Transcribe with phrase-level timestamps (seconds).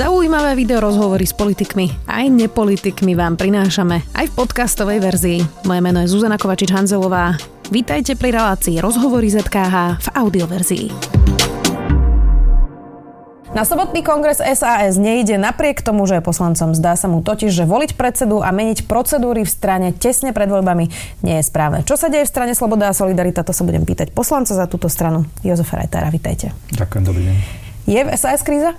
[0.00, 5.44] Zaujímavé video rozhovory s politikmi aj nepolitikmi vám prinášame aj v podcastovej verzii.
[5.68, 7.36] Moje meno je Zuzana Kovačič-Hanzelová.
[7.68, 10.86] Vítajte pri relácii Rozhovory ZKH v audioverzii.
[13.52, 16.72] Na sobotný kongres SAS nejde napriek tomu, že je poslancom.
[16.72, 20.88] Zdá sa mu totiž, že voliť predsedu a meniť procedúry v strane tesne pred voľbami
[21.20, 21.84] nie je správne.
[21.84, 24.88] Čo sa deje v strane Sloboda a Solidarita, to sa budem pýtať poslanca za túto
[24.88, 25.28] stranu.
[25.44, 26.56] Jozefa Rajtára, vítajte.
[26.72, 27.36] Ďakujem, dobrý deň.
[27.84, 28.72] Je v SAS kríza?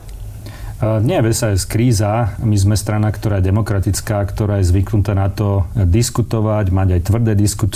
[0.81, 2.33] Nie, je kríza.
[2.41, 7.31] My sme strana, ktorá je demokratická, ktorá je zvyknutá na to diskutovať, mať aj tvrdé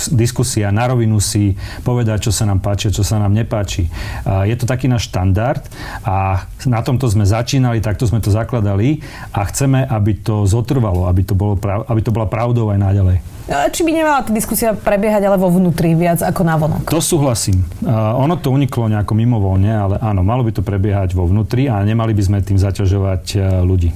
[0.10, 1.54] diskusie a na rovinu si
[1.86, 3.94] povedať, čo sa nám páči, čo sa nám nepáči.
[4.26, 5.62] Je to taký náš štandard
[6.02, 11.22] a na tomto sme začínali, takto sme to zakladali a chceme, aby to zotrvalo, aby
[11.22, 13.35] to, bolo, aby to bola pravdou aj naďalej.
[13.46, 16.90] Či by nemala tá diskusia prebiehať ale vo vnútri viac ako na vonok?
[16.90, 17.62] To súhlasím.
[17.86, 21.78] Uh, ono to uniklo nejako mimovoľne, ale áno, malo by to prebiehať vo vnútri a
[21.86, 23.94] nemali by sme tým zaťažovať uh, ľudí.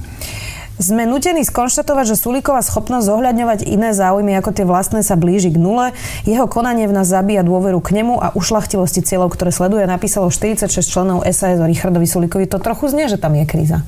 [0.80, 5.60] Sme nutení skonštatovať, že Sulíková schopnosť zohľadňovať iné záujmy ako tie vlastné sa blíži k
[5.60, 5.92] nule.
[6.24, 10.72] Jeho konanie v nás zabíja dôveru k nemu a ušlachtilosti cieľov, ktoré sleduje, napísalo 46
[10.80, 12.48] členov SAS o Richardovi Sulíkovi.
[12.48, 13.84] To trochu znie, že tam je kríza.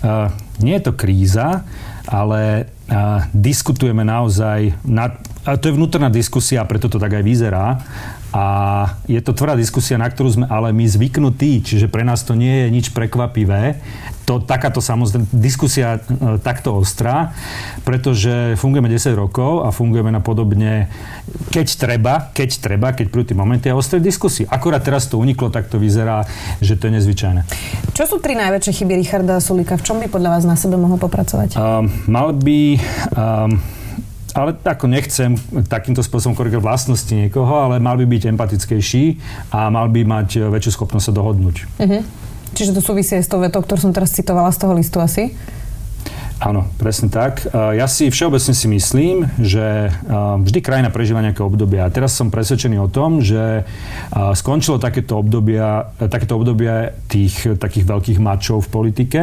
[0.00, 1.68] Uh, nie je to kríza,
[2.12, 5.16] ale uh, diskutujeme naozaj, na,
[5.48, 7.80] a to je vnútorná diskusia, preto to tak aj vyzerá.
[8.32, 8.44] A
[9.08, 12.64] je to tvrdá diskusia, na ktorú sme ale my zvyknutí, čiže pre nás to nie
[12.64, 13.80] je nič prekvapivé
[14.32, 17.36] to, takáto samozrejme diskusia e, takto ostrá,
[17.84, 20.88] pretože fungujeme 10 rokov a fungujeme na podobne,
[21.52, 24.48] keď treba, keď treba, keď prídu tie momenty a ostré diskusie.
[24.48, 26.24] Akorát teraz to uniklo, tak to vyzerá,
[26.64, 27.40] že to je nezvyčajné.
[27.92, 29.76] Čo sú tri najväčšie chyby Richarda Sulika?
[29.76, 31.60] V čom by podľa vás na sebe mohol popracovať?
[31.60, 32.80] Um, mal by...
[33.12, 33.60] Um,
[34.32, 35.36] ale ako nechcem
[35.68, 39.04] takýmto spôsobom korigovať vlastnosti niekoho, ale mal by byť empatickejší
[39.52, 41.56] a mal by mať väčšiu schopnosť sa dohodnúť.
[41.76, 42.00] Uh-huh.
[42.52, 45.32] Čiže to súvisí aj s tou vetou, ktorú som teraz citovala z toho listu asi?
[46.42, 47.46] Áno, presne tak.
[47.54, 49.94] Ja si všeobecne si myslím, že
[50.42, 51.86] vždy krajina prežíva nejaké obdobia.
[51.86, 53.62] A teraz som presvedčený o tom, že
[54.34, 59.22] skončilo takéto obdobia, takéto obdobia tých takých veľkých mačov v politike,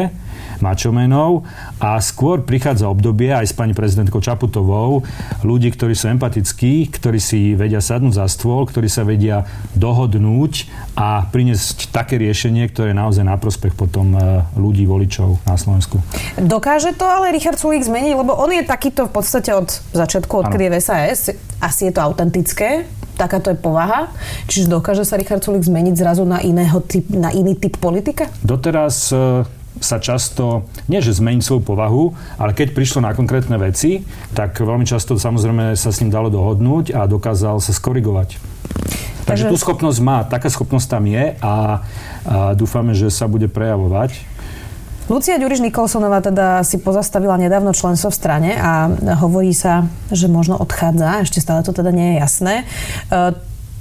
[0.63, 1.43] mačomenov
[1.79, 5.03] a skôr prichádza obdobie aj s pani prezidentkou Čaputovou
[5.43, 9.43] ľudí, ktorí sú empatickí, ktorí si vedia sadnúť za stôl, ktorí sa vedia
[9.75, 14.19] dohodnúť a priniesť také riešenie, ktoré je naozaj na prospech potom e,
[14.59, 15.99] ľudí, voličov na Slovensku.
[16.35, 20.53] Dokáže to ale Richard Sulík zmeniť, lebo on je takýto v podstate od začiatku, od
[20.53, 21.33] je v SAS.
[21.59, 22.85] Asi je to autentické,
[23.17, 24.13] takáto je povaha.
[24.47, 28.31] Čiže dokáže sa Richard Sulík zmeniť zrazu na, iného typ, na iný typ politika?
[28.39, 29.43] Doteraz e,
[29.79, 34.87] sa často, nie že zmeniť svoju povahu, ale keď prišlo na konkrétne veci, tak veľmi
[34.87, 38.39] často samozrejme sa s ním dalo dohodnúť a dokázal sa skorigovať.
[39.29, 41.55] Takže, Takže tú schopnosť má, taká schopnosť tam je a, a
[42.57, 44.28] dúfame, že sa bude prejavovať.
[45.09, 50.53] Lucia Ďuriš Nikolsonová teda si pozastavila nedávno členstvo v strane a hovorí sa, že možno
[50.61, 52.53] odchádza, ešte stále to teda nie je jasné.
[52.61, 52.65] E,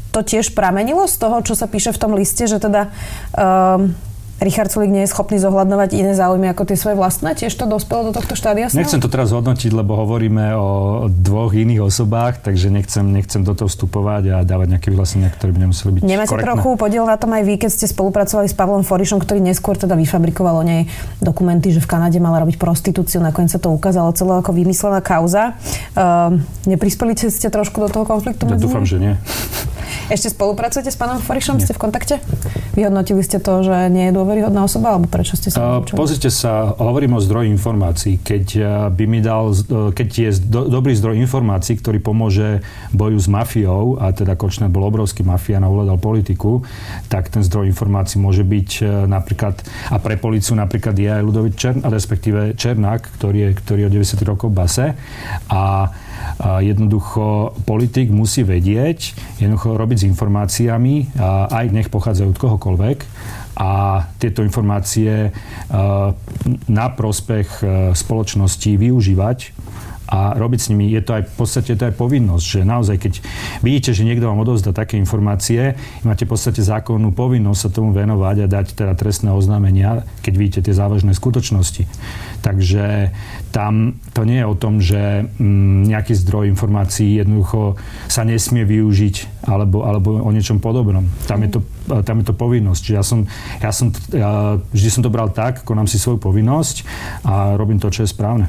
[0.08, 3.92] to tiež pramenilo z toho, čo sa píše v tom liste, že teda e,
[4.38, 7.34] Richard Sulik nie je schopný zohľadnovať iné záujmy ako tie svoje vlastné?
[7.34, 8.70] Tiež to dospelo do tohto štádia?
[8.70, 10.68] Nechcem to teraz hodnotiť, lebo hovoríme o
[11.10, 15.60] dvoch iných osobách, takže nechcem, nechcem do toho vstupovať a dávať nejaké vyhlásenia, ktoré by
[15.66, 16.46] nemuseli byť Nemáte korektné.
[16.54, 19.98] trochu podiel na tom aj vy, keď ste spolupracovali s Pavlom Forišom, ktorý neskôr teda
[19.98, 20.86] vyfabrikoval o nej
[21.18, 25.58] dokumenty, že v Kanade mala robiť prostitúciu, nakoniec sa to ukázalo celé ako vymyslená kauza.
[25.98, 28.46] Uh, neprispeli ste trošku do toho konfliktu?
[28.46, 29.14] Ja dúfam, že nie.
[30.08, 31.60] Ešte spolupracujete s pánom Forišom?
[31.60, 31.64] Nie.
[31.68, 32.14] Ste v kontakte?
[32.72, 36.72] Vyhodnotili ste to, že nie je dôveryhodná osoba, alebo prečo ste sa uh, Pozrite sa,
[36.78, 38.22] hovorím o zdroji informácií.
[38.22, 38.46] Keď
[38.94, 39.50] by mi dal,
[39.92, 42.62] keď je do, dobrý zdroj informácií, ktorý pomôže
[42.94, 46.62] boju s mafiou, a teda Kočner bol obrovský mafia a ovládal politiku,
[47.10, 48.70] tak ten zdroj informácií môže byť
[49.10, 49.58] napríklad,
[49.90, 53.94] a pre policiu napríklad je aj Ludovit Čern, respektíve Černák, ktorý je, ktorý je od
[53.98, 54.86] 90 rokov v base.
[55.50, 55.90] A
[56.62, 61.18] jednoducho politik musí vedieť, jednoducho robiť s informáciami,
[61.48, 62.98] aj nech pochádzajú od kohokoľvek,
[63.58, 65.34] a tieto informácie
[66.70, 67.48] na prospech
[67.90, 69.38] spoločnosti využívať
[70.08, 73.12] a robiť s nimi, je to aj v podstate to aj povinnosť, že naozaj keď
[73.60, 78.36] vidíte, že niekto vám odovzdá také informácie, máte v podstate zákonnú povinnosť sa tomu venovať
[78.44, 81.84] a dať teda trestné oznámenia, keď vidíte tie závažné skutočnosti.
[82.40, 83.12] Takže
[83.52, 87.76] tam to nie je o tom, že mm, nejaký zdroj informácií jednoducho
[88.08, 91.04] sa nesmie využiť alebo, alebo o niečom podobnom.
[91.28, 91.60] Tam je to,
[92.04, 92.80] tam je to povinnosť.
[92.84, 93.18] Čiže ja som,
[93.58, 94.30] ja som, ja
[94.70, 96.76] vždy som to bral tak, konám si svoju povinnosť
[97.24, 98.46] a robím to, čo je správne.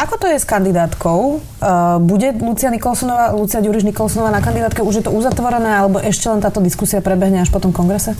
[0.00, 1.44] Ako to je s kandidátkou?
[1.60, 4.80] Uh, bude Lucia Nikolsonová, Lucia Ďuriš Nikolsonová na kandidátke?
[4.82, 8.16] Už je to uzatvorené, alebo ešte len táto diskusia prebehne až po tom kongrese?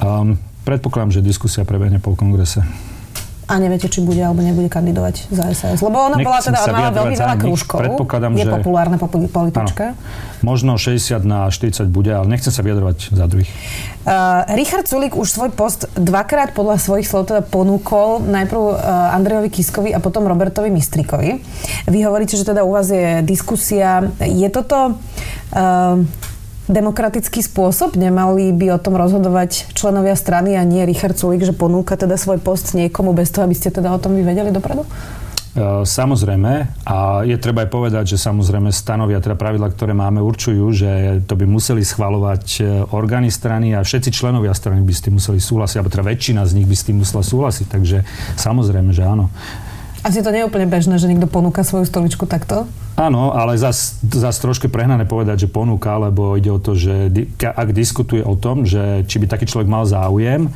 [0.00, 2.64] Um, predpokladám, že diskusia prebehne po kongrese.
[3.44, 5.84] A neviete, či bude alebo nebude kandidovať za SAS?
[5.84, 7.78] Lebo ona bola teda, mala veľmi veľa krúžkov.
[8.40, 8.52] je že...
[8.56, 9.92] populárna politička.
[9.92, 10.40] Áno.
[10.40, 13.52] Možno 60 na 40 bude, ale nechcem sa vyjadrovať za druhých.
[14.04, 19.48] Uh, Richard Sulik už svoj post dvakrát podľa svojich slov teda ponúkol najprv uh, Andrejovi
[19.52, 21.40] Kiskovi a potom Robertovi Mistrikovi.
[21.88, 24.08] Vy hovoríte, že teda u vás je diskusia.
[24.20, 26.00] Je toto uh,
[26.66, 27.96] demokratický spôsob?
[27.96, 32.40] Nemali by o tom rozhodovať členovia strany a nie Richard Sulik, že ponúka teda svoj
[32.40, 34.88] post niekomu bez toho, aby ste teda o tom vyvedeli dopredu?
[35.54, 36.52] E, samozrejme,
[36.82, 41.38] a je treba aj povedať, že samozrejme stanovia, teda pravidla, ktoré máme, určujú, že to
[41.38, 45.78] by museli schvalovať e, orgány strany a všetci členovia strany by s tým museli súhlasiť,
[45.78, 48.02] alebo teda väčšina z nich by s tým musela súhlasiť, takže
[48.34, 49.30] samozrejme, že áno.
[50.04, 52.68] Asi to nie je úplne bežné, že niekto ponúka svoju stoličku takto?
[52.94, 57.08] Áno, ale zase zas trošku prehnané povedať, že ponúka, lebo ide o to, že
[57.40, 60.52] ak diskutuje o tom, že či by taký človek mal záujem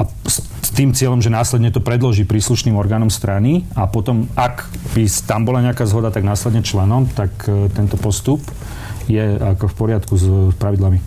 [0.00, 4.66] a s tým cieľom, že následne to predloží príslušným orgánom strany a potom, ak
[4.96, 8.42] by tam bola nejaká zhoda, tak následne členom, tak e, tento postup
[9.06, 10.26] je ako v poriadku s
[10.58, 10.98] pravidlami.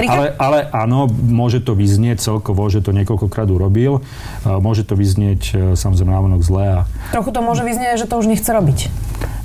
[0.00, 4.02] Ale, ale áno, môže to vyznieť celkovo, že to niekoľkokrát urobil.
[4.42, 6.64] Môže to vyznieť e, samozrejme návonok zle.
[6.66, 6.80] A...
[7.14, 8.90] Trochu to môže vyznieť, že to už nechce robiť.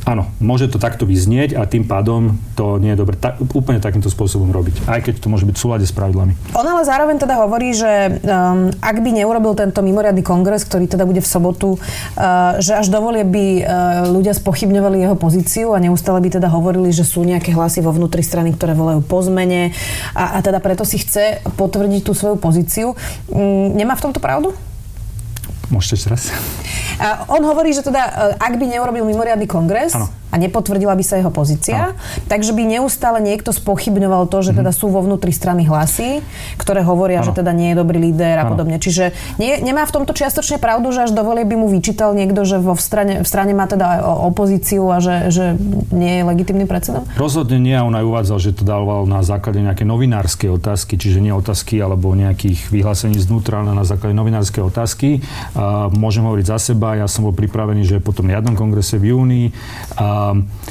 [0.10, 4.10] Áno, môže to takto vyznieť a tým pádom to nie je dobre ta, úplne takýmto
[4.10, 6.34] spôsobom robiť, aj keď to môže byť v súlade s pravidlami.
[6.58, 11.06] On ale zároveň teda hovorí, že um, ak by neurobil tento mimoriadny kongres, ktorý teda
[11.06, 13.64] bude v sobotu, uh, že až dovolie by uh,
[14.10, 18.26] ľudia spochybňovali jeho pozíciu a neustále by teda hovorili, že sú nejaké hlasy vo vnútri
[18.26, 19.78] strany, ktoré volajú po zmene
[20.18, 22.98] a, a teda preto si chce potvrdiť tú svoju pozíciu.
[23.30, 24.58] Um, nemá v tomto pravdu?
[25.70, 26.24] Môžete ešte raz.
[26.98, 31.04] A on hovorí, že teda, e, ak by neurobil mimoriadny kongres, ano a nepotvrdila by
[31.06, 31.94] sa jeho pozícia.
[31.94, 31.98] No.
[32.30, 36.22] Takže by neustále niekto spochybňoval to, že teda sú vo vnútri strany hlasy,
[36.62, 37.28] ktoré hovoria, ano.
[37.30, 38.54] že teda nie je dobrý líder a ano.
[38.54, 38.78] podobne.
[38.78, 39.12] Čiže
[39.42, 42.78] nie, nemá v tomto čiastočne pravdu, že až dovolie by mu vyčítal niekto, že vo
[42.78, 45.46] v strane, v strane má teda opozíciu a že, že
[45.90, 47.10] nie je legitimný predsedom?
[47.18, 47.76] Rozhodne nie.
[47.76, 52.14] On aj uvádzal, že to dával na základe nejaké novinárske otázky, čiže nie otázky alebo
[52.14, 55.26] nejakých vyhlásení znútra, ale na základe novinárske otázky.
[55.58, 59.16] A môžem hovoriť za seba, ja som bol pripravený, že po tom riadnom kongrese v
[59.16, 59.44] júni
[59.98, 60.19] a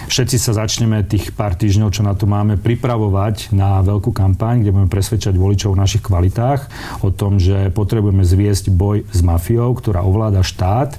[0.09, 4.73] všetci sa začneme tých pár týždňov, čo na to máme, pripravovať na veľkú kampaň, kde
[4.75, 6.67] budeme presvedčať voličov o našich kvalitách,
[7.05, 10.97] o tom, že potrebujeme zviesť boj s mafiou, ktorá ovláda štát,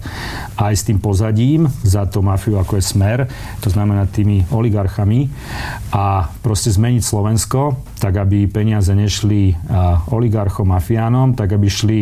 [0.56, 3.18] aj s tým pozadím za to mafiu, ako je smer,
[3.60, 5.28] to znamená tými oligarchami
[5.90, 9.54] a proste zmeniť Slovensko, tak aby peniaze nešli
[10.10, 12.00] oligarchom, mafiánom, tak aby šli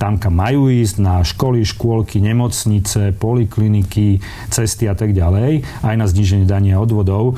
[0.00, 4.18] tam, kam majú ísť, na školy, škôlky, nemocnice, polikliniky,
[4.48, 7.36] cesty a tak ďalej aj na zníženie dania odvodov.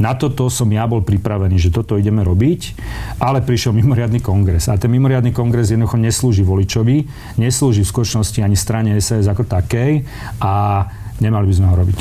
[0.00, 2.74] Na toto som ja bol pripravený, že toto ideme robiť,
[3.20, 4.72] ale prišiel mimoriadný kongres.
[4.72, 7.04] A ten mimoriadný kongres jednoducho neslúži voličovi,
[7.36, 10.08] neslúži v skutočnosti ani strane SAS ako takej
[10.40, 10.86] a
[11.20, 11.98] nemali by sme ho robiť.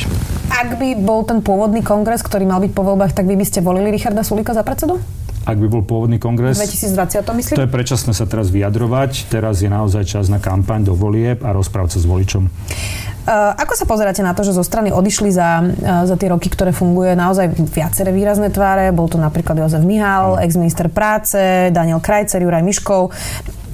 [0.52, 3.60] Ak by bol ten pôvodný kongres, ktorý mal byť po voľbách, tak vy by ste
[3.64, 5.00] volili Richarda Sulika za predsedu?
[5.46, 6.58] ak by bol pôvodný kongres.
[6.58, 7.56] 2020 to myslím?
[7.56, 9.30] To je predčasné sa teraz vyjadrovať.
[9.30, 12.50] Teraz je naozaj čas na kampaň do volieb a rozprávať sa s voličom.
[12.50, 16.50] Eh, ako sa pozeráte na to, že zo strany odišli za, eh, za tie roky,
[16.50, 18.90] ktoré funguje naozaj viaceré výrazné tváre?
[18.90, 23.14] Bol to napríklad Jozef Mihal, ex-minister práce, Daniel Krajcer, Juraj Miškov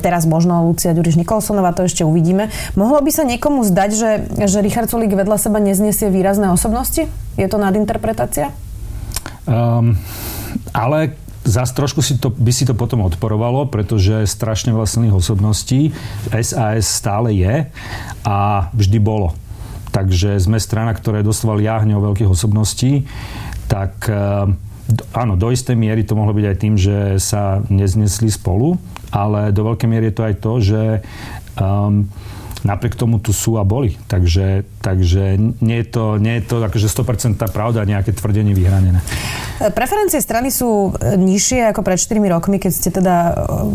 [0.01, 2.49] teraz možno Lucia Ďuriš Nikolsonová, to ešte uvidíme.
[2.73, 4.11] Mohlo by sa niekomu zdať, že,
[4.49, 7.05] že Richard Sulik vedľa seba neznesie výrazné osobnosti?
[7.37, 8.49] Je to nadinterpretácia?
[9.45, 9.95] Um,
[10.73, 15.89] ale Zas trošku si to, by si to potom odporovalo, pretože strašne veľa silných osobností
[16.29, 17.65] SAS stále je
[18.21, 19.33] a vždy bolo.
[19.89, 23.09] Takže sme strana, ktorá je doslova liahne o veľkých osobností,
[23.65, 24.53] tak eh,
[25.15, 28.75] áno, do istej miery to mohlo byť aj tým, že sa neznesli spolu,
[29.11, 30.81] ale do veľkej miery je to aj to, že
[31.59, 32.07] um,
[32.61, 33.97] napriek tomu tu sú a boli.
[34.05, 39.01] Takže, takže nie je to, nie je to akože 100% pravda, nejaké tvrdenie vyhranené.
[39.73, 43.31] Preferencie strany sú e, nižšie ako pred 4 rokmi, keď ste teda e,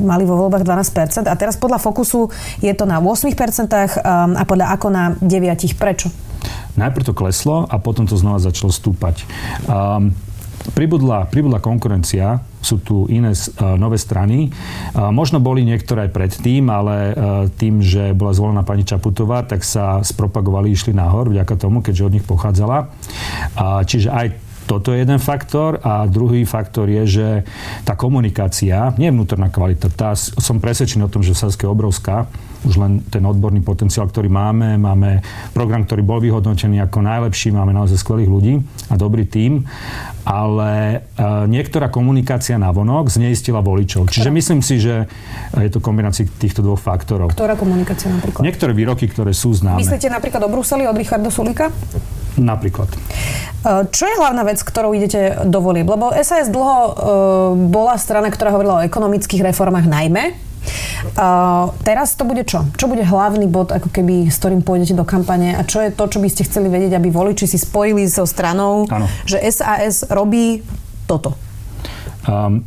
[0.06, 1.26] mali vo voľbách 12%.
[1.26, 2.30] A teraz podľa Fokusu
[2.62, 3.26] je to na 8%
[4.06, 5.78] a podľa ako na 9%.
[5.78, 6.08] Prečo?
[6.78, 9.26] Najprv to kleslo a potom to znova začalo stúpať.
[9.66, 10.14] Um,
[10.72, 14.48] pribudla, pribudla konkurencia, sú tu iné uh, nové strany.
[14.48, 17.14] Uh, možno boli niektoré aj predtým, ale uh,
[17.52, 22.14] tým, že bola zvolená pani Čaputová, tak sa spropagovali, išli nahor vďaka tomu, keďže od
[22.14, 22.88] nich pochádzala.
[23.86, 27.28] Čiže aj toto je jeden faktor a druhý faktor je, že
[27.86, 32.26] tá komunikácia, nie vnútorná kvalita, tá, som presvedčený o tom, že Saska je obrovská,
[32.66, 35.22] už len ten odborný potenciál, ktorý máme, máme
[35.54, 38.54] program, ktorý bol vyhodnotený ako najlepší, máme naozaj skvelých ľudí
[38.90, 39.70] a dobrý tím,
[40.26, 44.10] ale e, niektorá komunikácia na vonok zneistila voličov.
[44.10, 45.06] Čiže myslím si, že
[45.54, 47.30] je to kombinácia týchto dvoch faktorov.
[47.30, 48.42] Ktorá komunikácia napríklad?
[48.42, 49.78] Niektoré výroky, ktoré sú známe.
[49.78, 51.70] Myslíte napríklad o Bruseli od Richarda Sulika?
[52.36, 52.88] Napríklad.
[52.92, 52.98] E,
[53.90, 55.88] čo je hlavná vec, ktorou idete do volieb?
[55.88, 56.92] Lebo SAS dlho uh,
[57.56, 60.36] bola strana, ktorá hovorila o ekonomických reformách najmä.
[61.14, 62.66] Uh, teraz to bude čo?
[62.74, 66.04] Čo bude hlavný bod, ako keby, s ktorým pôjdete do kampane a čo je to,
[66.10, 69.06] čo by ste chceli vedieť, aby voliči si spojili so stranou, ano.
[69.22, 70.66] že SAS robí
[71.06, 71.38] toto?
[72.26, 72.66] Um,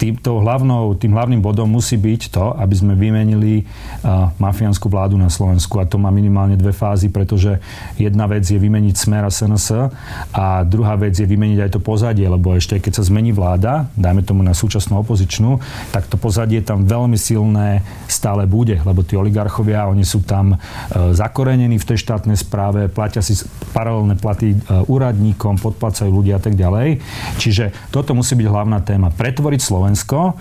[0.00, 5.28] týmto hlavnou, tým hlavným bodom musí byť to, aby sme vymenili uh, mafiánsku vládu na
[5.28, 5.76] Slovensku.
[5.76, 7.60] A to má minimálne dve fázy, pretože
[8.00, 9.92] jedna vec je vymeniť smer a SNS
[10.32, 14.24] a druhá vec je vymeniť aj to pozadie, lebo ešte keď sa zmení vláda, dajme
[14.24, 15.60] tomu na súčasnú opozičnú,
[15.92, 21.12] tak to pozadie tam veľmi silné stále bude, lebo tí oligarchovia, oni sú tam uh,
[21.12, 23.36] zakorenení v tej štátnej správe, platia si
[23.76, 27.04] paralelné platy uh, úradníkom, podplacajú ľudia a tak ďalej.
[27.36, 29.12] Čiže toto musí byť hlavná téma.
[29.12, 30.38] Pretvoriť Slovensko Slovensko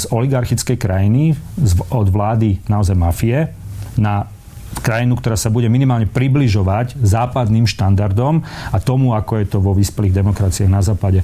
[0.00, 1.36] z oligarchickej krajiny,
[1.92, 3.52] od vlády naozaj mafie,
[4.00, 4.24] na
[4.80, 8.40] krajinu, ktorá sa bude minimálne približovať západným štandardom
[8.72, 11.20] a tomu, ako je to vo vyspelých demokraciách na západe.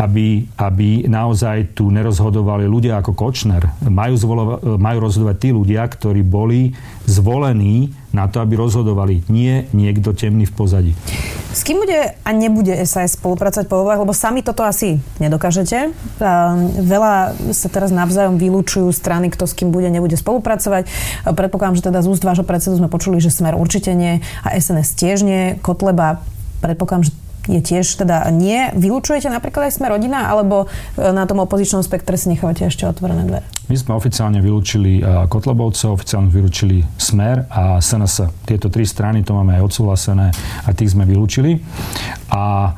[0.00, 3.68] Aby, aby naozaj tu nerozhodovali ľudia ako Kočner.
[3.84, 6.72] Majú, zvolova, majú rozhodovať tí ľudia, ktorí boli
[7.04, 9.28] zvolení na to, aby rozhodovali.
[9.28, 10.92] Nie niekto temný v pozadí.
[11.58, 14.06] S kým bude a nebude SAS spolupracovať po voľbách?
[14.06, 15.90] Lebo sami toto asi nedokážete.
[16.86, 20.86] Veľa sa teraz navzájom vylúčujú strany, kto s kým bude, nebude spolupracovať.
[21.26, 24.94] Predpokladám, že teda z úst vášho predsedu sme počuli, že Smer určite nie a SNS
[24.94, 25.58] tiež nie.
[25.58, 26.22] Kotleba
[26.62, 27.12] predpokladám, že
[27.48, 28.68] je tiež teda nie.
[28.76, 33.24] Vylúčujete napríklad aj sme rodina, alebo e, na tom opozičnom spektre si nechávate ešte otvorené
[33.24, 33.46] dvere?
[33.72, 38.44] My sme oficiálne vylúčili e, Kotlebovcov, oficiálne vylúčili Smer a SNS.
[38.44, 40.28] Tieto tri strany to máme aj odsúhlasené
[40.64, 41.56] a tých sme vylúčili.
[42.28, 42.76] A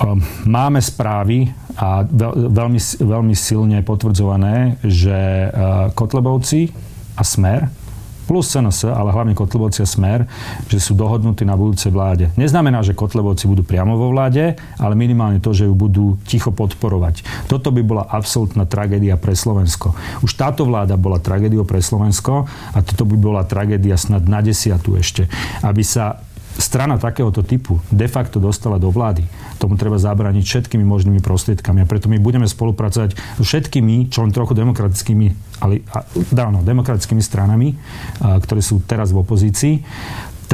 [0.00, 2.00] um, máme správy a
[2.32, 5.50] veľmi, veľmi silne potvrdzované, že
[5.92, 6.70] Kotlebovci
[7.18, 7.83] a Smer
[8.24, 10.26] plus SNS, ale hlavne Kotlebovci a Smer,
[10.68, 12.30] že sú dohodnutí na budúcej vláde.
[12.34, 17.46] Neznamená, že Kotlebovci budú priamo vo vláde, ale minimálne to, že ju budú ticho podporovať.
[17.46, 19.94] Toto by bola absolútna tragédia pre Slovensko.
[20.22, 24.96] Už táto vláda bola tragédiou pre Slovensko a toto by bola tragédia snad na desiatu
[24.96, 25.28] ešte.
[25.60, 26.20] Aby sa
[26.58, 29.26] strana takéhoto typu de facto dostala do vlády,
[29.58, 31.82] tomu treba zabrániť všetkými možnými prostriedkami.
[31.82, 35.86] A preto my budeme spolupracovať s všetkými, čo len trochu demokratickými, ale
[36.34, 37.78] dávno, demokratickými stranami,
[38.18, 39.74] ktoré sú teraz v opozícii,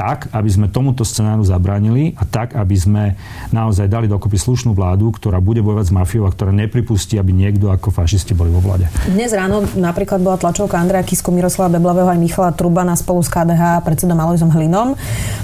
[0.00, 3.04] tak, aby sme tomuto scenáru zabránili a tak, aby sme
[3.52, 7.69] naozaj dali dokopy slušnú vládu, ktorá bude bojovať s mafiou a ktorá nepripustí, aby niekto
[7.69, 8.88] ako fašisti boli vo vláde.
[9.12, 13.76] Dnes ráno napríklad bola tlačovka Andreja Kisko, Miroslava Beblavého aj Michala Trubana spolu s KDH
[13.76, 14.97] a predsedom Alojzom Hlinom.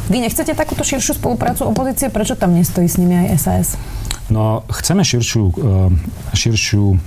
[0.09, 2.09] Vy nechcete takúto širšiu spoluprácu opozície?
[2.09, 3.69] Prečo tam nestojí s nimi aj SAS?
[4.33, 5.93] No, chceme širšiu, eh,
[6.33, 6.99] širšiu eh,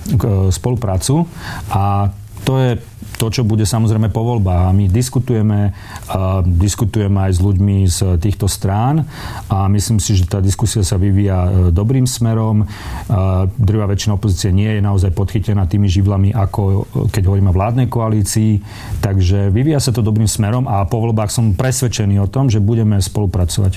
[0.54, 1.26] spoluprácu
[1.74, 2.14] a
[2.46, 2.70] to je
[3.20, 4.72] to, čo bude samozrejme po voľbách.
[4.72, 5.76] A my diskutujeme,
[6.48, 9.04] diskutujeme aj s ľuďmi z týchto strán
[9.52, 12.64] a myslím si, že tá diskusia sa vyvíja e, dobrým smerom.
[13.60, 16.74] Druhá väčšina opozície nie je naozaj podchytená tými živlami, ako e,
[17.12, 18.64] keď hovoríme o vládnej koalícii.
[19.04, 22.96] Takže vyvíja sa to dobrým smerom a po voľbách som presvedčený o tom, že budeme
[22.96, 23.76] spolupracovať.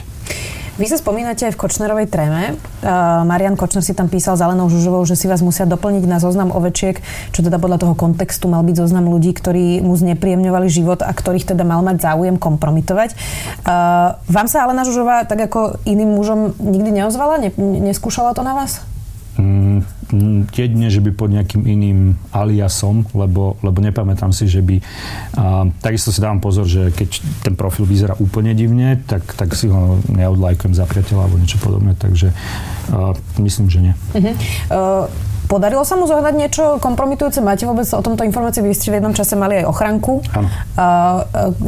[0.74, 2.58] Vy sa spomínate aj v Kočnerovej tréme.
[2.82, 6.50] Uh, Marian Kočner si tam písal Zelenou Žužovou, že si vás musia doplniť na zoznam
[6.50, 6.98] ovečiek,
[7.30, 11.54] čo teda podľa toho kontextu mal byť zoznam ľudí, ktorí mu znepríjemňovali život a ktorých
[11.54, 13.14] teda mal mať záujem kompromitovať.
[13.62, 17.38] Uh, vám sa Alena Žužová tak ako iným mužom nikdy neozvala?
[17.38, 18.82] Ne, neskúšala to na vás?
[20.54, 24.78] Jedine, že by pod nejakým iným aliasom, lebo, lebo nepamätám si, že by...
[25.36, 27.10] A, takisto si dávam pozor, že keď
[27.42, 31.98] ten profil vyzerá úplne divne, tak, tak si ho neodlajkujem za priateľa alebo niečo podobné,
[31.98, 32.30] takže
[32.94, 33.94] a, myslím, že nie.
[34.14, 34.34] Uh-huh.
[34.70, 35.32] Uh...
[35.44, 37.44] Podarilo sa mu zohnať niečo kompromitujúce?
[37.44, 38.64] Máte vôbec o tomto informácii?
[38.64, 40.24] Vy ste v jednom čase mali aj ochranku.
[40.34, 40.50] Áno.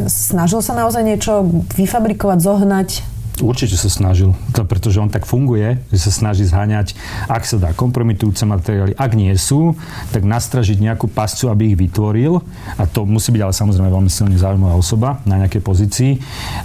[0.07, 3.14] snažil sa naozaj niečo vyfabrikovať, zohnať?
[3.35, 6.95] Určite sa snažil, to, pretože on tak funguje, že sa snaží zháňať,
[7.27, 8.95] ak sa dá, kompromitujúce materiály.
[8.95, 9.75] Ak nie sú,
[10.15, 12.39] tak nastražiť nejakú pascu, aby ich vytvoril.
[12.79, 16.11] A to musí byť ale samozrejme veľmi silne zaujímavá osoba na nejakej pozícii.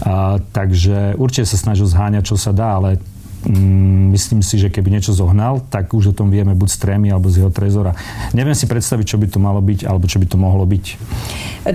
[0.07, 3.03] A, takže určite sa snažil zháňať, čo sa dá, ale
[3.47, 7.09] mm, myslím si, že keby niečo zohnal, tak už o tom vieme buď z trémy
[7.13, 7.97] alebo z jeho trezora.
[8.37, 10.85] Neviem si predstaviť, čo by to malo byť, alebo čo by to mohlo byť.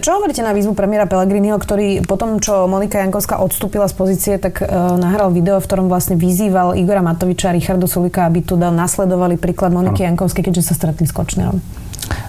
[0.02, 4.34] Čo hovoríte na výzvu premiéra Pellegriniho, ktorý po tom, čo Monika Jankovská odstúpila z pozície,
[4.42, 8.58] tak uh, nahral video, v ktorom vlastne vyzýval Igora Matoviča a Richardu Sulika, aby tu
[8.58, 10.18] nasledovali príklad Moniky ano.
[10.18, 11.85] Jankovskej, keďže sa stretli s Kočnerom.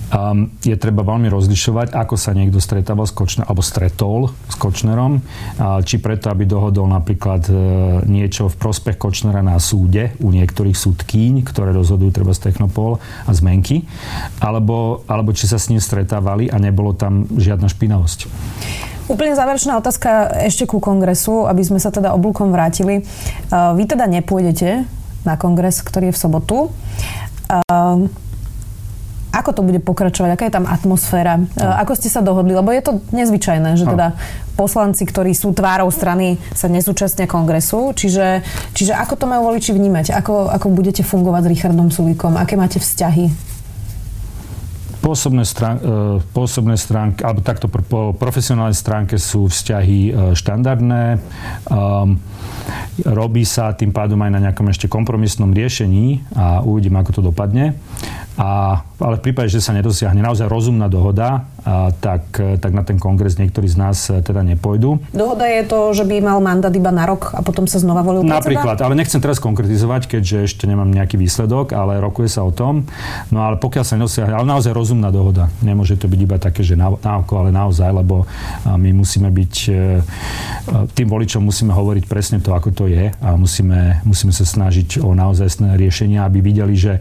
[0.07, 5.19] Um, je treba veľmi rozlišovať, ako sa niekto stretával s Kočnerom, alebo stretol s Kočnerom,
[5.19, 7.57] uh, či preto, aby dohodol napríklad uh,
[8.07, 13.31] niečo v prospech Kočnera na súde u niektorých súdkýň, ktoré rozhodujú treba z Technopol a
[13.35, 13.83] zmenky,
[14.39, 18.31] alebo, alebo či sa s ním stretávali a nebolo tam žiadna špinavosť.
[19.11, 23.03] Úplne záverečná otázka ešte ku kongresu, aby sme sa teda oblúkom vrátili.
[23.51, 24.87] Uh, vy teda nepôjdete
[25.27, 26.57] na kongres, ktorý je v sobotu.
[27.51, 28.07] Uh,
[29.37, 30.31] ako to bude pokračovať?
[30.33, 31.37] Aká je tam atmosféra?
[31.37, 31.69] No.
[31.77, 32.57] Ako ste sa dohodli?
[32.57, 33.93] Lebo je to nezvyčajné, že no.
[33.93, 34.17] teda
[34.57, 37.93] poslanci, ktorí sú tvárou strany, sa nezúčastnia kongresu.
[37.93, 38.41] Čiže,
[38.73, 40.17] čiže ako to majú voliči vnímať?
[40.17, 42.41] Ako, ako budete fungovať s Richardom Sulíkom?
[42.41, 43.29] Aké máte vzťahy?
[45.05, 51.23] Pôsobné, strán, e, pôsobné stránky, alebo takto po profesionálnej stránke sú vzťahy e, štandardné.
[51.71, 52.19] Um,
[53.07, 57.79] robí sa tým pádom aj na nejakom ešte kompromisnom riešení a uvidím, ako to dopadne.
[58.37, 63.01] A, ale v prípade, že sa nedosiahne naozaj rozumná dohoda, a, tak, tak na ten
[63.01, 65.01] kongres niektorí z nás e, teda nepôjdu.
[65.17, 68.29] Dohoda je to, že by mal mandát iba na rok a potom sa znova volil
[68.29, 68.45] predseda?
[68.45, 72.85] Napríklad, ale nechcem teraz konkretizovať, keďže ešte nemám nejaký výsledok, ale rokuje sa o tom.
[73.33, 75.49] No ale pokiaľ sa nedosiahne, ale naozaj rozumná dohoda.
[75.65, 78.29] Nemôže to byť iba také, že na, na oko, ale naozaj, lebo
[78.69, 79.81] my musíme byť, e,
[80.93, 85.17] tým voličom musíme hovoriť presne to, ako to je a musíme, musíme sa snažiť o
[85.17, 87.01] naozaj riešenia, aby videli, že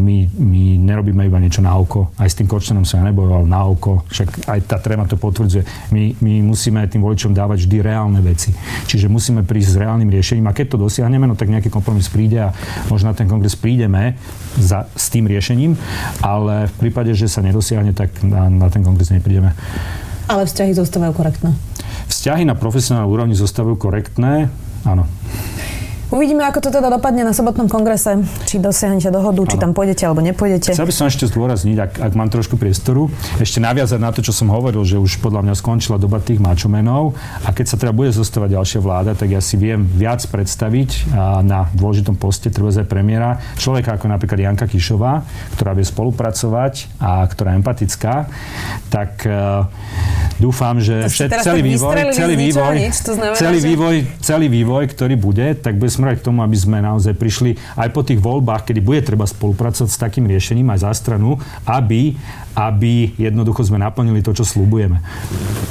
[0.00, 2.14] my my nerobíme iba niečo na oko.
[2.14, 5.90] Aj s tým Kočnerom som ja nebojoval na oko, však aj tá tréma to potvrdzuje.
[5.90, 8.54] My, my musíme tým voličom dávať vždy reálne veci.
[8.86, 12.46] Čiže musíme prísť s reálnym riešením a keď to dosiahneme, no tak nejaký kompromis príde
[12.46, 12.54] a
[12.86, 14.14] možno na ten kongres prídeme
[14.56, 15.74] za, s tým riešením,
[16.22, 19.52] ale v prípade, že sa nedosiahne, tak na, na ten kongres neprídeme.
[20.26, 21.50] Ale vzťahy zostávajú korektné.
[22.06, 24.50] Vzťahy na profesionálnej úrovni zostávajú korektné,
[24.86, 25.06] áno.
[26.06, 28.22] Uvidíme, ako to teda dopadne na sobotnom kongrese.
[28.46, 29.50] Či dosiahnete dohodu, ano.
[29.50, 30.70] či tam pôjdete alebo nepôjdete.
[30.70, 33.10] Chcel by som ešte zdôrazniť, ak, ak mám trošku priestoru,
[33.42, 37.18] ešte naviazať na to, čo som hovoril, že už podľa mňa skončila doba tých mačomenov
[37.42, 41.10] a keď sa teda bude zostávať ďalšia vláda, tak ja si viem viac predstaviť
[41.42, 45.26] na dôležitom poste, aj premiéra, človeka ako napríklad Janka Kišová,
[45.58, 48.14] ktorá vie spolupracovať a ktorá je empatická,
[48.90, 49.66] tak uh,
[50.36, 52.74] dúfam, že všet, celý vývoj, celý vývoj,
[53.36, 57.56] celý vývoj, celý vývoj, ktorý bude, tak bude smerovať k tomu, aby sme naozaj prišli
[57.76, 62.16] aj po tých voľbách, kedy bude treba spolupracovať s takým riešením aj za stranu, aby,
[62.52, 65.00] aby jednoducho sme naplnili to, čo slúbujeme.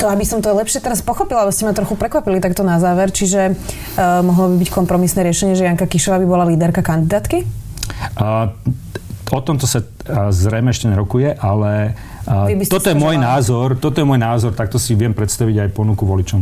[0.01, 3.13] To, aby som to lepšie teraz pochopila, lebo ste ma trochu prekvapili takto na záver,
[3.13, 7.45] čiže uh, mohlo by byť kompromisné riešenie, že Janka Kišová by bola líderka kandidátky?
[8.17, 8.49] Uh,
[9.29, 12.14] o tomto sa uh, zrejme ešte nerokuje, ale uh,
[12.69, 16.41] toto je môj názor, toto je môj názor, takto si viem predstaviť aj ponuku voličom.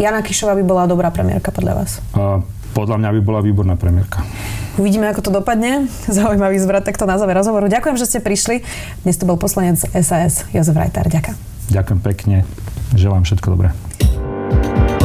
[0.00, 2.02] Jana Kišová by bola dobrá premiérka podľa vás?
[2.16, 2.42] Uh,
[2.74, 4.26] podľa mňa by bola výborná premiérka.
[4.74, 5.86] Uvidíme, ako to dopadne.
[6.10, 7.70] Zaujímavý zvrát takto na záver rozhovoru.
[7.70, 8.66] Ďakujem, že ste prišli.
[9.06, 11.06] Dnes tu bol poslanec SAS Jozef Rajtár.
[11.06, 11.36] Ďakujem.
[11.70, 12.36] Ďakujem pekne.
[12.98, 13.70] Želám všetko dobré.